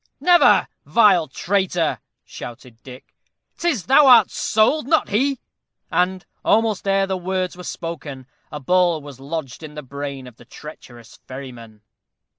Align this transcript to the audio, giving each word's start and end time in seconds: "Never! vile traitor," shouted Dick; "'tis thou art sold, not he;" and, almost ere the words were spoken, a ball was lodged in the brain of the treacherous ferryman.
"Never! 0.19 0.67
vile 0.83 1.27
traitor," 1.27 1.99
shouted 2.25 2.81
Dick; 2.81 3.13
"'tis 3.57 3.85
thou 3.85 4.07
art 4.07 4.31
sold, 4.31 4.87
not 4.87 5.09
he;" 5.09 5.37
and, 5.91 6.25
almost 6.43 6.87
ere 6.87 7.05
the 7.05 7.15
words 7.17 7.55
were 7.55 7.63
spoken, 7.63 8.25
a 8.51 8.59
ball 8.59 8.99
was 9.03 9.19
lodged 9.19 9.61
in 9.61 9.75
the 9.75 9.83
brain 9.83 10.25
of 10.25 10.37
the 10.37 10.45
treacherous 10.45 11.19
ferryman. 11.27 11.81